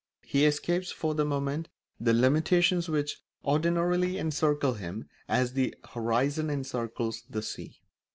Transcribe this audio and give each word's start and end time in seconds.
He 0.23 0.45
escapes 0.47 0.91
for 0.91 1.13
the 1.13 1.25
moment 1.25 1.69
the 1.99 2.11
limitations 2.11 2.89
which 2.89 3.21
ordinarily 3.45 4.17
encircle 4.17 4.73
him 4.73 5.07
as 5.29 5.53
the 5.53 5.75
horizon 5.93 6.49
encircles 6.49 7.21
the 7.29 7.43
sea. 7.43 7.77